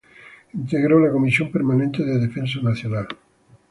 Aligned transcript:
Integró 0.55 0.99
la 0.99 1.11
Comisión 1.11 1.51
Permanente 1.51 2.03
de 2.03 2.17
Defensa 2.17 2.59
Nacional. 2.63 3.07